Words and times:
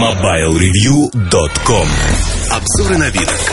MobileReview.com 0.00 1.86
Обзоры 2.50 2.96
новинок 2.96 3.52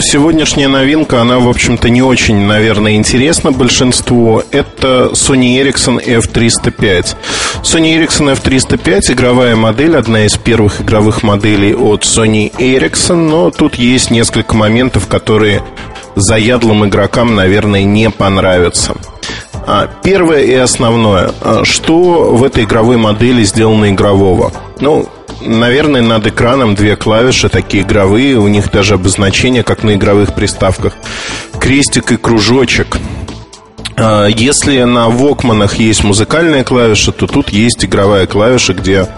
Сегодняшняя 0.00 0.68
новинка, 0.68 1.20
она, 1.20 1.40
в 1.40 1.48
общем-то, 1.50 1.90
не 1.90 2.00
очень, 2.00 2.36
наверное, 2.46 2.96
интересна 2.96 3.52
большинству. 3.52 4.42
Это 4.50 5.10
Sony 5.12 5.60
Ericsson 5.60 6.02
F305. 6.02 7.16
Sony 7.62 7.98
Ericsson 7.98 8.34
F305 8.34 9.12
игровая 9.12 9.56
модель, 9.56 9.98
одна 9.98 10.24
из 10.24 10.38
первых 10.38 10.80
игровых 10.80 11.22
моделей 11.22 11.74
от 11.74 12.04
Sony 12.04 12.50
Ericsson, 12.56 13.28
но 13.28 13.50
тут 13.50 13.74
есть 13.74 14.10
несколько 14.10 14.56
моментов, 14.56 15.06
которые 15.06 15.62
заядлым 16.14 16.86
игрокам, 16.86 17.34
наверное, 17.34 17.84
не 17.84 18.08
понравятся. 18.08 18.94
А, 19.66 19.86
первое 20.02 20.44
и 20.44 20.54
основное. 20.54 21.32
А, 21.42 21.62
что 21.64 22.34
в 22.34 22.42
этой 22.42 22.64
игровой 22.64 22.96
модели 22.96 23.42
сделано 23.42 23.90
игрового? 23.90 24.50
Ну, 24.80 25.10
наверное, 25.40 26.02
над 26.02 26.26
экраном 26.26 26.74
две 26.74 26.96
клавиши, 26.96 27.48
такие 27.48 27.82
игровые, 27.82 28.38
у 28.38 28.48
них 28.48 28.70
даже 28.70 28.94
обозначение, 28.94 29.62
как 29.62 29.82
на 29.82 29.94
игровых 29.94 30.34
приставках. 30.34 30.94
Крестик 31.60 32.12
и 32.12 32.16
кружочек. 32.16 32.98
А, 33.96 34.26
если 34.26 34.82
на 34.82 35.08
Вокманах 35.08 35.74
есть 35.76 36.04
музыкальная 36.04 36.64
клавиша, 36.64 37.12
то 37.12 37.26
тут 37.26 37.50
есть 37.50 37.84
игровая 37.84 38.26
клавиша, 38.26 38.74
где 38.74 39.08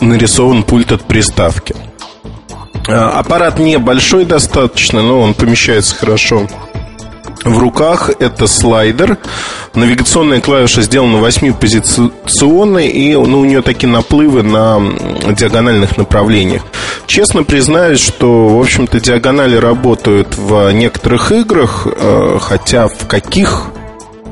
нарисован 0.00 0.62
пульт 0.62 0.92
от 0.92 1.02
приставки. 1.04 1.74
А, 2.88 3.18
аппарат 3.18 3.58
небольшой 3.58 4.24
достаточно, 4.24 5.02
но 5.02 5.20
он 5.20 5.34
помещается 5.34 5.94
хорошо 5.94 6.48
в 7.44 7.58
руках 7.58 8.10
это 8.18 8.46
слайдер. 8.46 9.18
Навигационная 9.74 10.40
клавиша 10.40 10.82
сделана 10.82 11.18
восьмипозиционной, 11.18 12.88
и 12.88 13.14
ну, 13.14 13.40
у 13.40 13.44
нее 13.44 13.62
такие 13.62 13.88
наплывы 13.88 14.42
на 14.42 14.80
диагональных 15.32 15.96
направлениях. 15.96 16.62
Честно 17.06 17.42
признаюсь, 17.42 18.00
что, 18.00 18.48
в 18.48 18.60
общем-то, 18.60 19.00
диагонали 19.00 19.56
работают 19.56 20.36
в 20.36 20.70
некоторых 20.72 21.32
играх, 21.32 21.86
э, 21.86 22.38
хотя 22.40 22.88
в 22.88 23.06
каких 23.06 23.66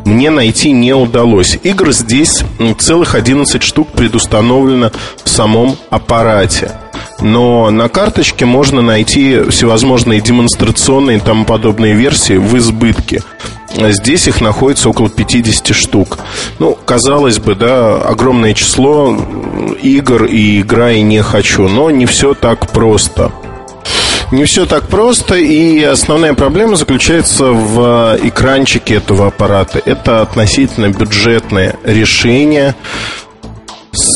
мне 0.04 0.30
найти 0.30 0.72
не 0.72 0.94
удалось. 0.94 1.58
Игр 1.62 1.92
здесь 1.92 2.42
целых 2.78 3.14
11 3.14 3.62
штук 3.62 3.88
предустановлено 3.88 4.92
в 5.22 5.28
самом 5.28 5.76
аппарате. 5.90 6.72
Но 7.20 7.70
на 7.70 7.88
карточке 7.88 8.44
можно 8.44 8.82
найти 8.82 9.40
всевозможные 9.50 10.20
демонстрационные 10.20 11.18
и 11.18 11.20
тому 11.20 11.44
подобные 11.44 11.94
версии 11.94 12.34
в 12.34 12.56
избытке. 12.56 13.22
Здесь 13.76 14.26
их 14.26 14.40
находится 14.40 14.90
около 14.90 15.08
50 15.08 15.74
штук. 15.74 16.18
Ну, 16.58 16.76
казалось 16.84 17.38
бы, 17.38 17.54
да, 17.54 17.98
огромное 17.98 18.54
число 18.54 19.16
игр 19.80 20.24
и 20.24 20.60
игра 20.60 20.92
и 20.92 21.02
не 21.02 21.22
хочу, 21.22 21.68
но 21.68 21.90
не 21.90 22.06
все 22.06 22.34
так 22.34 22.70
просто. 22.72 23.30
Не 24.32 24.44
все 24.44 24.64
так 24.64 24.86
просто, 24.86 25.34
и 25.34 25.82
основная 25.82 26.34
проблема 26.34 26.76
заключается 26.76 27.46
в 27.46 28.16
экранчике 28.22 28.94
этого 28.94 29.26
аппарата. 29.26 29.82
Это 29.84 30.22
относительно 30.22 30.88
бюджетное 30.88 31.74
решение 31.82 32.76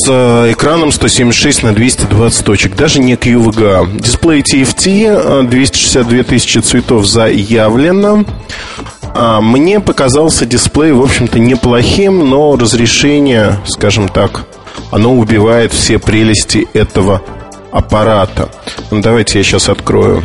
с 0.04 0.08
э, 0.10 0.52
экраном 0.52 0.92
176 0.92 1.62
на 1.62 1.74
220 1.74 2.44
точек, 2.44 2.76
даже 2.76 3.00
не 3.00 3.14
QVGA. 3.14 4.00
Дисплей 4.00 4.42
TFT, 4.42 5.48
262 5.48 6.18
э, 6.18 6.22
тысячи 6.24 6.58
цветов 6.58 7.06
заявлено. 7.06 8.24
А, 9.14 9.40
мне 9.40 9.80
показался 9.80 10.44
дисплей, 10.44 10.92
в 10.92 11.00
общем-то, 11.00 11.38
неплохим, 11.38 12.28
но 12.28 12.54
разрешение, 12.54 13.60
скажем 13.66 14.10
так, 14.10 14.44
оно 14.90 15.14
убивает 15.14 15.72
все 15.72 15.98
прелести 15.98 16.68
этого 16.74 17.22
аппарата. 17.72 18.50
Ну, 18.90 19.00
давайте 19.00 19.38
я 19.38 19.44
сейчас 19.44 19.70
открою 19.70 20.22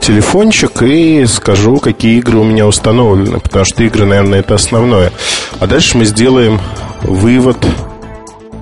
телефончик 0.00 0.82
и 0.82 1.24
скажу, 1.26 1.78
какие 1.78 2.18
игры 2.18 2.38
у 2.38 2.44
меня 2.44 2.66
установлены, 2.66 3.40
потому 3.40 3.64
что 3.64 3.82
игры, 3.82 4.04
наверное, 4.04 4.40
это 4.40 4.54
основное. 4.54 5.10
А 5.58 5.66
дальше 5.66 5.96
мы 5.96 6.04
сделаем 6.04 6.60
вывод 7.02 7.56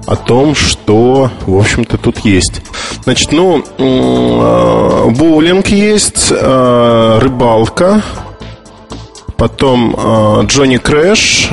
о 0.07 0.17
том, 0.17 0.55
что, 0.55 1.31
в 1.47 1.57
общем-то, 1.59 1.99
тут 1.99 2.21
есть. 2.21 2.63
Значит, 3.03 3.33
ну, 3.33 3.63
э, 3.79 5.11
боулинг 5.11 5.67
есть, 5.69 6.29
э, 6.31 7.19
рыбалка, 7.21 8.03
потом 9.37 9.95
э, 9.97 10.47
Johnny 10.47 10.77
Crash, 10.79 11.51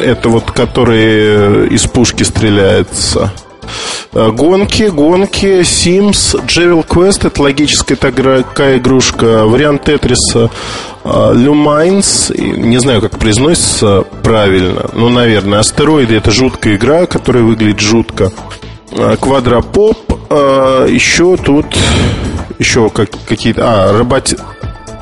это 0.00 0.28
вот 0.28 0.50
который 0.52 1.68
из 1.68 1.86
пушки 1.86 2.22
стреляется. 2.22 3.32
Гонки, 4.12 4.84
гонки, 4.84 5.60
Sims, 5.60 6.40
Jewel 6.46 6.80
Quest 6.80 7.26
это 7.26 7.42
логическая 7.42 7.96
такая 7.96 8.78
игрушка, 8.78 9.44
вариант 9.44 9.84
Тетриса 9.84 10.50
Lumines, 11.04 12.38
не 12.40 12.78
знаю, 12.78 13.00
как 13.00 13.18
произносится 13.18 14.04
правильно, 14.22 14.88
но, 14.94 15.08
наверное, 15.10 15.60
Астероиды 15.60 16.16
это 16.16 16.30
жуткая 16.30 16.76
игра, 16.76 17.06
которая 17.06 17.42
выглядит 17.42 17.80
жутко. 17.80 18.32
Quadrapop, 19.20 19.98
еще 20.30 21.36
тут 21.36 21.66
еще 22.58 22.90
как, 22.90 23.10
какие-то... 23.26 23.62
А, 23.64 23.92
роботи, 23.96 24.36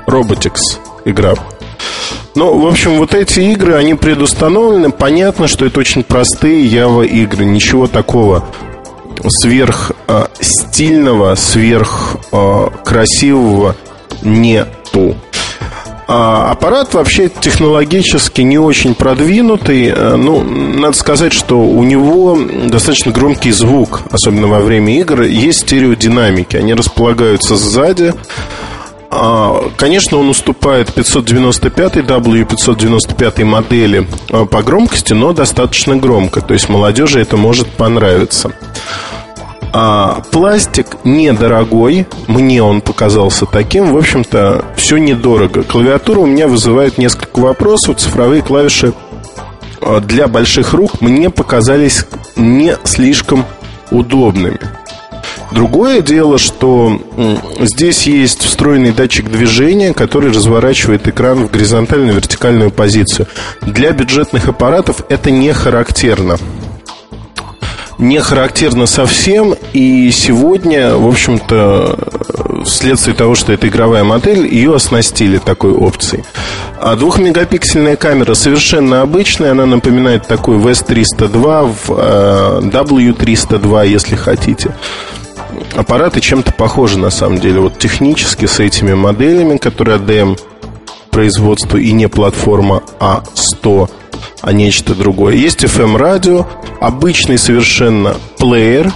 Robotics 0.06 0.78
игра. 1.04 1.34
Ну, 2.34 2.58
в 2.58 2.66
общем, 2.66 2.98
вот 2.98 3.14
эти 3.14 3.40
игры, 3.40 3.74
они 3.74 3.94
предустановлены. 3.94 4.90
Понятно, 4.90 5.48
что 5.48 5.64
это 5.64 5.80
очень 5.80 6.04
простые 6.04 6.66
Java 6.66 7.06
игры. 7.06 7.46
Ничего 7.46 7.86
такого 7.86 8.44
сверх 9.28 9.93
э, 10.09 10.27
стильного, 10.41 11.34
сверх 11.34 12.16
э, 12.32 12.69
красивого 12.84 13.77
нету. 14.22 15.16
А 16.09 16.53
аппарат 16.53 16.94
вообще 16.94 17.28
технологически 17.28 18.43
не 18.43 18.59
очень 18.59 18.94
продвинутый. 18.94 19.87
Э, 19.88 20.15
ну, 20.16 20.43
надо 20.44 20.97
сказать, 20.97 21.32
что 21.32 21.60
у 21.60 21.82
него 21.82 22.38
достаточно 22.69 23.10
громкий 23.10 23.50
звук, 23.50 24.03
особенно 24.12 24.47
во 24.47 24.60
время 24.60 24.99
игр. 25.00 25.22
Есть 25.22 25.62
стереодинамики. 25.62 26.56
Они 26.56 26.75
располагаются 26.75 27.56
сзади. 27.56 28.15
А, 29.19 29.71
конечно, 29.78 30.19
он 30.19 30.28
уступает 30.28 30.93
595 30.93 31.97
W595 31.97 33.44
модели 33.44 34.06
э, 34.28 34.44
по 34.44 34.62
громкости, 34.62 35.15
но 35.15 35.32
достаточно 35.32 35.97
громко. 35.97 36.43
То 36.43 36.53
есть 36.53 36.69
молодежи 36.69 37.21
это 37.21 37.38
может 37.38 37.66
понравиться. 37.69 38.53
А, 39.72 40.22
пластик 40.31 40.99
недорогой, 41.04 42.06
мне 42.27 42.62
он 42.62 42.82
показался 42.82 43.47
таким. 43.47 43.93
В 43.93 43.97
общем-то, 43.97 44.66
все 44.77 44.99
недорого. 44.99 45.62
Клавиатура 45.62 46.21
у 46.21 46.27
меня 46.27 46.47
вызывает 46.47 46.98
несколько 46.98 47.41
вопросов. 47.41 47.97
Цифровые 47.97 48.43
клавиши 48.43 48.93
а, 49.81 50.00
для 50.00 50.28
больших 50.28 50.75
рук 50.75 51.00
мне 51.00 51.31
показались 51.31 52.04
не 52.37 52.77
слишком 52.84 53.47
удобными. 53.91 54.60
Другое 55.52 56.00
дело, 56.00 56.38
что 56.38 57.00
здесь 57.60 58.06
есть 58.06 58.42
встроенный 58.42 58.92
датчик 58.92 59.30
движения, 59.30 59.94
который 59.94 60.30
разворачивает 60.30 61.06
экран 61.08 61.46
в 61.46 61.50
горизонтальную 61.50 62.14
вертикальную 62.14 62.70
позицию. 62.70 63.26
Для 63.62 63.92
бюджетных 63.92 64.48
аппаратов 64.48 65.02
это 65.08 65.30
не 65.30 65.52
характерно 65.52 66.38
не 67.98 68.20
характерно 68.20 68.86
совсем. 68.86 69.54
И 69.72 70.10
сегодня, 70.10 70.96
в 70.96 71.06
общем-то, 71.06 72.64
вследствие 72.64 73.16
того, 73.16 73.34
что 73.34 73.52
это 73.52 73.68
игровая 73.68 74.04
модель, 74.04 74.46
ее 74.46 74.74
оснастили 74.74 75.38
такой 75.38 75.72
опцией. 75.72 76.24
А 76.78 76.96
двухмегапиксельная 76.96 77.96
камера 77.96 78.34
совершенно 78.34 79.00
обычная, 79.00 79.52
она 79.52 79.66
напоминает 79.66 80.26
такой 80.26 80.58
VS302, 80.58 82.70
W302, 82.70 83.88
если 83.88 84.16
хотите. 84.16 84.74
Аппараты 85.74 86.20
чем-то 86.20 86.53
похожи 86.53 86.98
на 86.98 87.10
самом 87.10 87.38
деле. 87.38 87.60
Вот 87.60 87.78
технически 87.78 88.47
с 88.47 88.60
этими 88.60 88.94
моделями, 88.94 89.56
которые 89.56 89.98
ADM 89.98 90.38
производство 91.10 91.76
и 91.78 91.92
не 91.92 92.08
платформа 92.08 92.82
А100 93.00 93.91
а 94.42 94.53
нечто 94.53 94.94
другое. 94.94 95.34
Есть 95.34 95.64
FM-радио, 95.64 96.47
обычный 96.80 97.38
совершенно 97.38 98.16
плеер, 98.38 98.92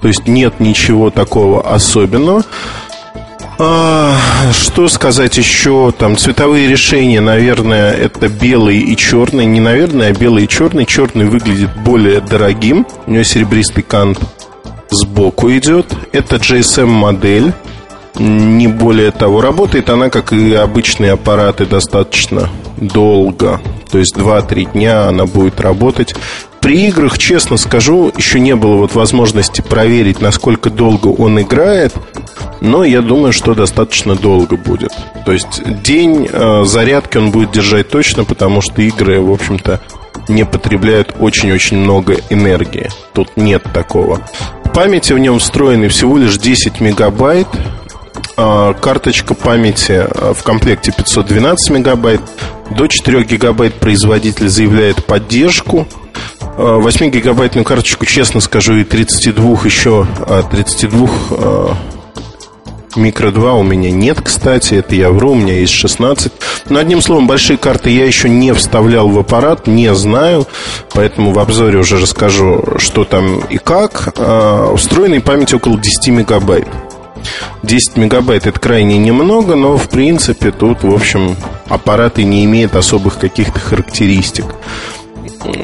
то 0.00 0.08
есть 0.08 0.26
нет 0.26 0.60
ничего 0.60 1.10
такого 1.10 1.74
особенного. 1.74 2.44
А, 3.60 4.16
что 4.52 4.86
сказать 4.88 5.36
еще? 5.36 5.92
Там 5.98 6.16
цветовые 6.16 6.68
решения, 6.68 7.20
наверное, 7.20 7.92
это 7.92 8.28
белый 8.28 8.78
и 8.78 8.96
черный. 8.96 9.46
Не 9.46 9.58
наверное, 9.58 10.10
а 10.10 10.12
белый 10.12 10.44
и 10.44 10.48
черный. 10.48 10.86
Черный 10.86 11.24
выглядит 11.24 11.70
более 11.84 12.20
дорогим. 12.20 12.86
У 13.06 13.10
него 13.10 13.24
серебристый 13.24 13.82
кант 13.82 14.20
сбоку 14.90 15.50
идет. 15.50 15.86
Это 16.12 16.36
GSM 16.36 16.86
модель. 16.86 17.52
Не 18.18 18.66
более 18.66 19.12
того, 19.12 19.40
работает 19.40 19.90
она, 19.90 20.10
как 20.10 20.32
и 20.32 20.52
обычные 20.54 21.12
аппараты, 21.12 21.66
достаточно 21.66 22.48
долго. 22.76 23.60
То 23.90 23.98
есть 23.98 24.16
2-3 24.16 24.72
дня 24.72 25.06
она 25.08 25.26
будет 25.26 25.60
работать. 25.60 26.14
При 26.60 26.88
играх, 26.88 27.18
честно 27.18 27.56
скажу, 27.56 28.12
еще 28.16 28.40
не 28.40 28.56
было 28.56 28.76
вот 28.76 28.94
возможности 28.94 29.60
проверить, 29.60 30.20
насколько 30.20 30.70
долго 30.70 31.08
он 31.08 31.40
играет. 31.40 31.94
Но 32.60 32.82
я 32.82 33.00
думаю, 33.00 33.32
что 33.32 33.54
достаточно 33.54 34.16
долго 34.16 34.56
будет. 34.56 34.92
То 35.24 35.32
есть 35.32 35.62
день 35.82 36.28
э, 36.30 36.64
зарядки 36.64 37.16
он 37.18 37.30
будет 37.30 37.52
держать 37.52 37.88
точно, 37.88 38.24
потому 38.24 38.60
что 38.60 38.82
игры, 38.82 39.20
в 39.20 39.30
общем-то, 39.30 39.80
не 40.28 40.44
потребляют 40.44 41.14
очень-очень 41.18 41.78
много 41.78 42.16
энергии. 42.30 42.90
Тут 43.12 43.36
нет 43.36 43.62
такого. 43.72 44.20
Памяти 44.74 45.12
в 45.12 45.18
нем 45.18 45.38
встроены 45.38 45.88
всего 45.88 46.18
лишь 46.18 46.38
10 46.38 46.80
мегабайт. 46.80 47.48
А, 48.36 48.72
карточка 48.74 49.34
памяти 49.34 50.06
а, 50.08 50.32
в 50.32 50.42
комплекте 50.42 50.92
512 50.92 51.70
мегабайт. 51.70 52.20
До 52.70 52.86
4 52.86 53.24
гигабайт 53.24 53.74
производитель 53.74 54.48
заявляет 54.48 55.04
поддержку. 55.04 55.88
8-гигабайтную 56.56 57.62
а, 57.62 57.64
карточку, 57.64 58.06
честно 58.06 58.40
скажу, 58.40 58.76
и 58.76 58.84
32 58.84 59.64
еще 59.64 60.06
32 60.50 61.76
Микро 62.96 63.30
2 63.30 63.52
у 63.52 63.62
меня 63.62 63.90
нет, 63.90 64.20
кстати, 64.20 64.74
это 64.74 64.94
я 64.94 65.10
вру, 65.10 65.32
у 65.32 65.34
меня 65.34 65.58
есть 65.60 65.72
16. 65.72 66.32
Но 66.68 66.78
одним 66.78 67.00
словом, 67.00 67.26
большие 67.26 67.56
карты 67.56 67.90
я 67.90 68.04
еще 68.04 68.28
не 68.28 68.52
вставлял 68.52 69.08
в 69.08 69.18
аппарат, 69.18 69.66
не 69.66 69.94
знаю, 69.94 70.46
поэтому 70.92 71.32
в 71.32 71.38
обзоре 71.38 71.78
уже 71.78 71.98
расскажу, 71.98 72.64
что 72.78 73.04
там 73.04 73.40
и 73.48 73.58
как. 73.58 74.12
А, 74.16 74.74
встроенной 74.76 75.20
памяти 75.20 75.54
около 75.54 75.78
10 75.78 76.08
мегабайт. 76.08 76.68
10 77.62 77.96
мегабайт 77.96 78.46
это 78.46 78.58
крайне 78.58 78.98
немного, 78.98 79.54
но 79.54 79.76
в 79.76 79.88
принципе 79.88 80.50
тут, 80.50 80.82
в 80.82 80.94
общем, 80.94 81.36
аппарат 81.68 82.18
и 82.18 82.24
не 82.24 82.44
имеет 82.44 82.76
особых 82.76 83.18
каких-то 83.18 83.58
характеристик. 83.58 84.46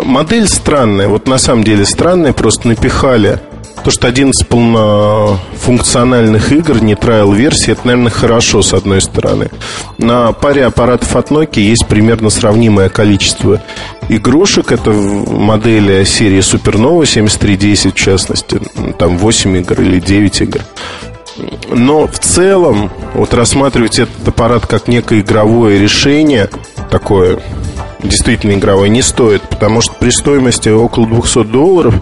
Модель 0.03 0.49
странная, 0.49 1.09
вот 1.09 1.27
на 1.29 1.39
самом 1.39 1.65
деле 1.65 1.85
странная, 1.85 2.33
просто 2.33 2.69
напихали 2.69 3.41
то, 3.85 3.91
что 3.91 4.09
11 4.09 4.49
полнофункциональных 4.49 6.53
игр, 6.53 6.83
не 6.83 6.95
трайл-версии, 6.95 7.73
это, 7.73 7.87
наверное, 7.87 8.11
хорошо, 8.11 8.63
с 8.63 8.73
одной 8.73 9.03
стороны. 9.03 9.51
На 9.99 10.33
паре 10.33 10.65
аппаратов 10.65 11.15
от 11.17 11.31
Nokia 11.31 11.61
есть 11.61 11.87
примерно 11.87 12.31
сравнимое 12.31 12.89
количество 12.89 13.61
игрушек. 14.09 14.73
Это 14.73 14.91
модели 14.91 16.03
серии 16.05 16.39
Supernova 16.39 17.05
7310, 17.05 17.93
в 17.93 17.97
частности. 17.97 18.59
Там 18.99 19.19
8 19.19 19.57
игр 19.59 19.83
или 19.83 20.01
9 20.01 20.41
игр. 20.41 20.61
Но 21.69 22.07
в 22.07 22.19
целом, 22.19 22.91
вот 23.13 23.35
рассматривать 23.35 23.99
этот 23.99 24.29
аппарат 24.29 24.67
как 24.67 24.89
некое 24.89 25.21
игровое 25.21 25.79
решение, 25.79 26.49
такое 26.91 27.39
действительно 28.03 28.53
игровое, 28.53 28.89
не 28.89 29.03
стоит, 29.03 29.43
потому 29.43 29.83
что 29.83 29.93
при 29.95 30.09
стоимости 30.11 30.71
около 30.71 31.07
200 31.07 31.45
долларов 31.45 31.95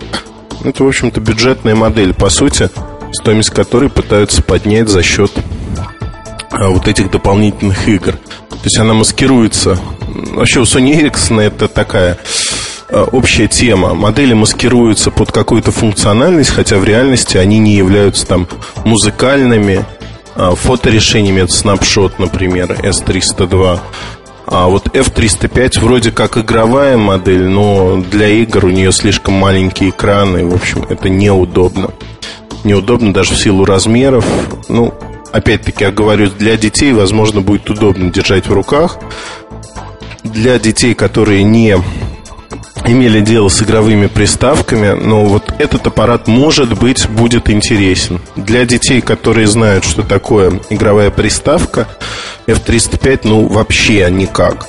это, 0.65 0.85
в 0.85 0.89
общем-то, 0.89 1.21
бюджетная 1.21 1.75
модель, 1.75 2.15
по 2.15 2.31
сути, 2.31 2.71
стоимость 3.13 3.51
которой 3.51 3.91
пытаются 3.91 4.43
поднять 4.43 4.89
за 4.89 5.03
счет 5.03 5.33
а, 6.51 6.69
вот 6.69 6.89
этих 6.89 7.11
дополнительных 7.11 7.89
игр. 7.89 8.13
То 8.13 8.65
есть 8.65 8.79
она 8.79 8.95
маскируется. 8.95 9.79
Вообще 10.35 10.61
у 10.61 10.65
Sony 10.65 11.01
Ericsson 11.01 11.41
это 11.41 11.69
такая 11.69 12.19
а, 12.89 13.05
общая 13.05 13.49
тема. 13.49 13.95
Модели 13.95 14.35
маскируются 14.35 15.11
под 15.11 15.33
какую-то 15.33 15.73
функциональность, 15.73 16.51
хотя 16.51 16.79
в 16.79 16.85
реальности 16.85 17.37
они 17.37 17.59
не 17.59 17.75
являются 17.75 18.27
там 18.27 18.47
музыкальными, 18.85 19.85
а, 20.35 20.55
фоторешениями, 20.55 21.43
это 21.43 21.53
Snapshot, 21.53 22.15
например, 22.19 22.73
S302. 22.83 23.81
А 24.55 24.69
вот 24.69 24.89
F305 24.89 25.81
вроде 25.81 26.11
как 26.13 26.37
игровая 26.37 26.99
модель, 26.99 27.49
но 27.49 27.97
для 27.97 28.29
игр 28.29 28.67
у 28.67 28.69
нее 28.69 28.93
слишком 28.93 29.33
маленькие 29.33 29.89
экраны. 29.89 30.45
В 30.45 30.55
общем, 30.55 30.85
это 30.91 31.09
неудобно. 31.09 31.93
Неудобно 32.63 33.15
даже 33.15 33.33
в 33.33 33.39
силу 33.39 33.65
размеров. 33.65 34.27
Ну, 34.69 34.93
опять-таки, 35.33 35.85
я 35.85 35.91
говорю, 35.91 36.29
для 36.29 36.59
детей, 36.59 36.93
возможно, 36.93 37.41
будет 37.41 37.71
удобно 37.71 38.11
держать 38.11 38.47
в 38.47 38.53
руках. 38.53 38.99
Для 40.23 40.59
детей, 40.59 40.93
которые 40.93 41.45
не 41.45 41.79
имели 42.87 43.21
дело 43.21 43.49
с 43.49 43.63
игровыми 43.63 44.07
приставками, 44.07 44.93
но 44.93 45.25
вот 45.25 45.53
этот 45.59 45.87
аппарат, 45.87 46.27
может 46.29 46.79
быть, 46.79 47.09
будет 47.09 47.51
интересен. 47.51 48.21
Для 48.37 48.65
детей, 48.65 49.01
которые 49.01 49.47
знают, 49.47 49.85
что 49.85 50.03
такое 50.03 50.61
игровая 50.71 51.11
приставка, 51.11 51.89
F305, 52.47 53.21
ну, 53.25 53.47
вообще 53.47 54.09
никак. 54.11 54.67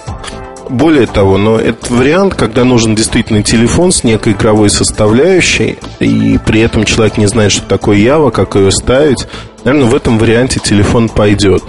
Более 0.70 1.08
того, 1.08 1.38
но 1.38 1.60
этот 1.60 1.90
вариант, 1.90 2.36
когда 2.36 2.64
нужен 2.64 2.96
действительно 2.96 3.44
телефон 3.44 3.92
с 3.92 4.04
некой 4.04 4.34
игровой 4.34 4.70
составляющей, 4.70 5.78
и 6.00 6.40
при 6.46 6.62
этом 6.62 6.86
человек 6.86 7.18
не 7.18 7.28
знает, 7.28 7.52
что 7.52 7.66
такое 7.66 7.98
Ява, 7.98 8.30
как 8.30 8.56
ее 8.56 8.72
ставить, 8.72 9.28
наверное, 9.64 9.90
в 9.90 9.96
этом 9.96 10.18
варианте 10.18 10.60
телефон 10.60 11.10
пойдет. 11.10 11.64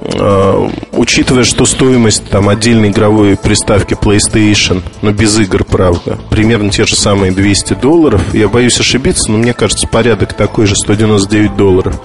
А, 0.00 0.70
учитывая, 0.92 1.44
что 1.44 1.66
стоимость 1.66 2.28
там 2.28 2.48
отдельной 2.48 2.90
игровой 2.90 3.36
приставки 3.36 3.94
PlayStation, 3.94 4.82
но 5.02 5.12
без 5.12 5.38
игр, 5.38 5.64
правда, 5.64 6.18
примерно 6.30 6.70
те 6.70 6.84
же 6.84 6.94
самые 6.94 7.32
200 7.32 7.74
долларов, 7.74 8.22
я 8.34 8.48
боюсь 8.48 8.78
ошибиться, 8.78 9.30
но 9.30 9.38
мне 9.38 9.54
кажется, 9.54 9.86
порядок 9.86 10.34
такой 10.34 10.66
же 10.66 10.76
199 10.76 11.56
долларов. 11.56 12.00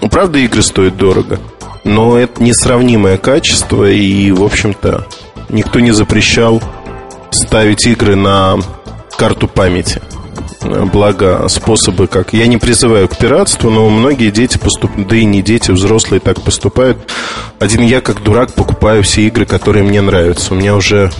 Ну, 0.00 0.08
правда, 0.08 0.38
игры 0.38 0.62
стоят 0.62 0.96
дорого, 0.96 1.40
но 1.84 2.18
это 2.18 2.42
несравнимое 2.42 3.16
качество, 3.16 3.90
и, 3.90 4.30
в 4.30 4.42
общем-то, 4.42 5.06
никто 5.48 5.80
не 5.80 5.92
запрещал 5.92 6.62
ставить 7.30 7.86
игры 7.86 8.16
на 8.16 8.58
карту 9.16 9.48
памяти. 9.48 10.00
Благо, 10.92 11.46
способы 11.48 12.06
как... 12.06 12.32
Я 12.32 12.46
не 12.46 12.56
призываю 12.56 13.08
к 13.08 13.16
пиратству, 13.16 13.70
но 13.70 13.88
многие 13.88 14.30
дети 14.30 14.58
поступают, 14.58 15.08
да 15.08 15.16
и 15.16 15.24
не 15.24 15.42
дети, 15.42 15.70
взрослые 15.70 16.20
так 16.20 16.40
поступают. 16.42 16.98
Один 17.58 17.82
я, 17.82 18.00
как 18.00 18.22
дурак, 18.22 18.52
покупаю 18.52 19.02
все 19.02 19.22
игры, 19.22 19.46
которые 19.46 19.84
мне 19.84 20.00
нравятся. 20.00 20.54
У 20.54 20.56
меня 20.56 20.74
уже 20.74 21.10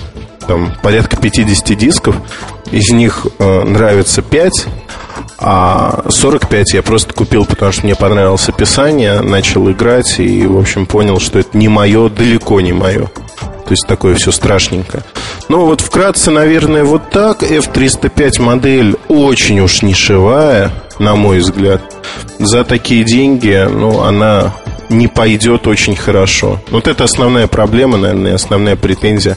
там 0.47 0.73
порядка 0.83 1.17
50 1.17 1.77
дисков, 1.77 2.17
из 2.71 2.91
них 2.91 3.27
э, 3.39 3.63
нравится 3.65 4.23
5, 4.23 4.67
а 5.39 6.05
45 6.09 6.75
я 6.75 6.83
просто 6.83 7.13
купил, 7.13 7.45
потому 7.45 7.73
что 7.73 7.85
мне 7.85 7.95
понравилось 7.95 8.49
описание, 8.49 9.21
начал 9.21 9.71
играть 9.71 10.19
и, 10.19 10.47
в 10.47 10.59
общем, 10.59 10.87
понял, 10.87 11.21
что 11.21 11.39
это 11.39 11.57
не 11.57 11.69
мое, 11.69 12.09
далеко 12.09 12.61
не 12.61 12.73
мое. 12.73 13.09
То 13.67 13.73
есть 13.73 13.87
такое 13.87 14.15
все 14.15 14.31
страшненькое. 14.31 15.03
Ну 15.49 15.67
вот 15.67 15.81
вкратце, 15.81 16.31
наверное, 16.31 16.85
вот 16.85 17.11
так. 17.11 17.43
F305 17.43 18.41
модель 18.41 18.97
очень 19.09 19.59
уж 19.61 19.83
нишевая, 19.83 20.71
на 21.00 21.17
мой 21.17 21.40
взгляд. 21.40 21.83
За 22.38 22.62
такие 22.62 23.02
деньги, 23.02 23.67
ну, 23.69 24.02
она 24.02 24.55
не 24.88 25.09
пойдет 25.09 25.67
очень 25.67 25.97
хорошо. 25.97 26.61
Вот 26.71 26.87
это 26.87 27.05
основная 27.05 27.49
проблема, 27.49 27.99
наверное, 27.99 28.37
основная 28.37 28.76
претензия 28.76 29.37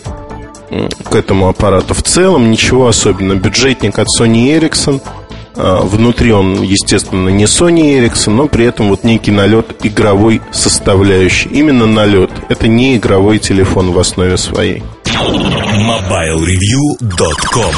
к 1.09 1.15
этому 1.15 1.49
аппарату. 1.49 1.95
В 1.95 2.03
целом 2.03 2.51
ничего 2.51 2.87
особенного. 2.87 3.39
Бюджетник 3.39 3.97
от 3.97 4.07
Sony 4.19 4.55
Ericsson– 4.55 5.01
внутри 5.59 6.31
он, 6.31 6.63
естественно, 6.63 7.29
не 7.29 7.45
Sony 7.45 7.99
Ericsson, 7.99 8.31
но 8.31 8.47
при 8.47 8.65
этом 8.65 8.89
вот 8.89 9.03
некий 9.03 9.29
налет 9.31 9.75
игровой 9.83 10.41
составляющий. 10.51 11.51
Именно 11.51 11.85
налет. 11.85 12.31
Это 12.49 12.67
не 12.67 12.95
игровой 12.95 13.37
телефон 13.39 13.91
в 13.91 13.99
основе 13.99 14.37
своей. 14.37 14.81
MobileReview.com 15.05 17.73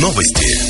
Новости. 0.00 0.65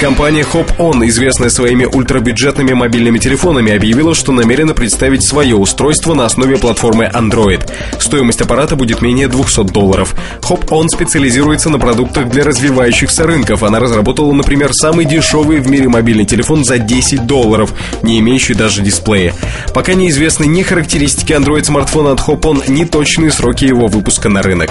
Компания 0.00 0.46
Hop 0.52 0.76
On, 0.78 1.04
известная 1.08 1.50
своими 1.50 1.84
ультрабюджетными 1.84 2.72
мобильными 2.72 3.18
телефонами, 3.18 3.72
объявила, 3.74 4.14
что 4.14 4.30
намерена 4.30 4.72
представить 4.72 5.26
свое 5.26 5.56
устройство 5.56 6.14
на 6.14 6.24
основе 6.24 6.56
платформы 6.56 7.10
Android. 7.12 7.68
Стоимость 7.98 8.40
аппарата 8.40 8.76
будет 8.76 9.02
менее 9.02 9.26
200 9.26 9.72
долларов. 9.72 10.14
Hop 10.42 10.68
On 10.68 10.86
специализируется 10.88 11.68
на 11.68 11.80
продуктах 11.80 12.28
для 12.28 12.44
развивающихся 12.44 13.24
рынков. 13.24 13.64
Она 13.64 13.80
разработала, 13.80 14.32
например, 14.32 14.70
самый 14.72 15.04
дешевый 15.04 15.58
в 15.58 15.68
мире 15.68 15.88
мобильный 15.88 16.26
телефон 16.26 16.64
за 16.64 16.78
10 16.78 17.26
долларов, 17.26 17.74
не 18.04 18.20
имеющий 18.20 18.54
даже 18.54 18.82
дисплея. 18.82 19.34
Пока 19.74 19.94
неизвестны 19.94 20.44
ни 20.44 20.62
характеристики 20.62 21.32
Android-смартфона 21.32 22.12
от 22.12 22.20
Hop 22.20 22.42
On, 22.42 22.70
ни 22.70 22.84
точные 22.84 23.32
сроки 23.32 23.64
его 23.64 23.88
выпуска 23.88 24.28
на 24.28 24.42
рынок. 24.42 24.70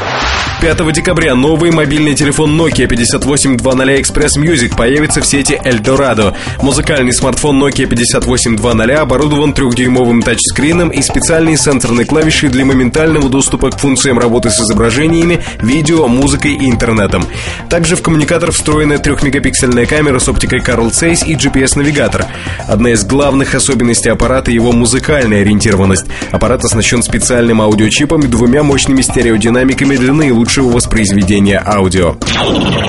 5 0.62 0.94
декабря 0.94 1.36
новый 1.36 1.72
мобильный 1.72 2.16
телефон 2.16 2.60
Nokia 2.60 2.88
5820 2.88 4.00
Express 4.00 4.42
Music 4.42 4.76
появится 4.76 5.17
находится 5.18 5.22
в 5.22 5.26
сети 5.26 5.60
Eldorado. 5.64 6.34
Музыкальный 6.62 7.14
смартфон 7.14 7.64
Nokia 7.64 7.88
5820 7.88 8.98
оборудован 8.98 9.54
трехдюймовым 9.54 10.22
тачскрином 10.22 10.90
и 10.90 11.02
специальной 11.02 11.58
сенсорной 11.58 12.06
клавишей 12.06 12.50
для 12.50 12.66
моментального 12.66 13.30
доступа 13.30 13.72
к 13.72 13.78
функциям 13.78 14.20
работы 14.20 14.50
с 14.50 14.60
изображениями, 14.60 15.44
видео, 15.62 16.08
музыкой 16.08 16.54
и 16.54 16.70
интернетом. 16.70 17.26
Также 17.70 17.96
в 17.96 18.02
коммуникатор 18.02 18.52
встроена 18.52 18.94
3-мегапиксельная 18.94 19.86
камера 19.86 20.20
с 20.20 20.28
оптикой 20.28 20.60
Carl 20.60 20.92
Zeiss 20.92 21.26
и 21.26 21.36
GPS-навигатор. 21.36 22.26
Одна 22.68 22.92
из 22.92 23.06
главных 23.06 23.56
особенностей 23.56 24.10
аппарата– 24.10 24.52
его 24.58 24.72
музыкальная 24.72 25.42
ориентированность. 25.42 26.06
Аппарат 26.32 26.66
оснащен 26.66 27.04
специальным 27.04 27.62
аудиочипом 27.62 28.22
и 28.22 28.28
двумя 28.28 28.64
мощными 28.64 29.02
стереодинамиками 29.02 29.96
для 29.96 30.14
наилучшего 30.14 30.72
воспроизведения 30.72 31.64
аудио. 31.66 32.16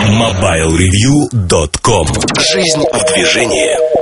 MobileReview.com 0.09 2.18
Жизнь 2.39 2.85
в 2.93 3.13
движении 3.13 3.99